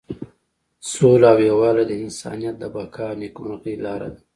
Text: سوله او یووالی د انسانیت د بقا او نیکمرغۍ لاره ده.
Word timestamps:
سوله 0.91 1.29
او 1.33 1.39
یووالی 1.49 1.83
د 1.87 1.91
انسانیت 2.05 2.55
د 2.59 2.63
بقا 2.75 3.07
او 3.13 3.17
نیکمرغۍ 3.21 3.75
لاره 3.85 4.09
ده. 4.13 4.19